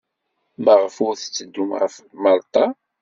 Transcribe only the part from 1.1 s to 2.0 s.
tetteddum ɣer